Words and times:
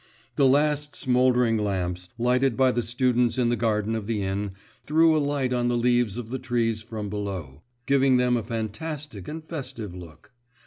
The 0.35 0.47
last, 0.47 0.95
smouldering 0.95 1.57
lamps, 1.59 2.09
lighted 2.17 2.57
by 2.57 2.71
the 2.71 2.81
students 2.81 3.37
in 3.37 3.49
the 3.49 3.55
garden 3.55 3.93
of 3.95 4.07
the 4.07 4.23
inn, 4.23 4.53
threw 4.83 5.15
a 5.15 5.19
light 5.21 5.53
on 5.53 5.67
the 5.67 5.77
leaves 5.77 6.17
of 6.17 6.31
the 6.31 6.39
trees 6.39 6.81
from 6.81 7.07
below, 7.07 7.61
giving 7.85 8.17
them 8.17 8.35
a 8.35 8.41
fantastic 8.41 9.27
and 9.27 9.45
festive 9.47 9.93
look. 9.93 10.31